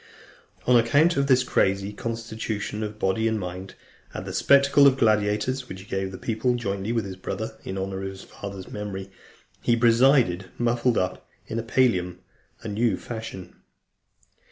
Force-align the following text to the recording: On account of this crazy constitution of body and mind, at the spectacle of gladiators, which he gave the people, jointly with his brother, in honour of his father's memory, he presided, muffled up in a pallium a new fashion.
On 0.65 0.75
account 0.75 1.15
of 1.15 1.27
this 1.27 1.43
crazy 1.43 1.93
constitution 1.93 2.81
of 2.81 2.97
body 2.97 3.27
and 3.27 3.39
mind, 3.39 3.75
at 4.15 4.25
the 4.25 4.33
spectacle 4.33 4.87
of 4.87 4.97
gladiators, 4.97 5.69
which 5.69 5.81
he 5.81 5.85
gave 5.85 6.11
the 6.11 6.17
people, 6.17 6.55
jointly 6.55 6.91
with 6.91 7.05
his 7.05 7.15
brother, 7.15 7.55
in 7.63 7.77
honour 7.77 8.01
of 8.01 8.09
his 8.09 8.23
father's 8.23 8.71
memory, 8.71 9.11
he 9.61 9.75
presided, 9.75 10.47
muffled 10.57 10.97
up 10.97 11.29
in 11.45 11.59
a 11.59 11.63
pallium 11.63 12.17
a 12.63 12.67
new 12.67 12.97
fashion. 12.97 13.57